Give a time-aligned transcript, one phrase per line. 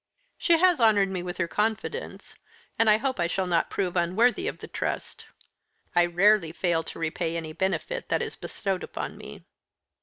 [0.39, 2.33] "She has honoured me with her confidence,
[2.79, 5.25] and I hope I shall not prove unworthy of the trust.
[5.95, 9.45] I rarely fail to repay any benefit that is bestowed upon me."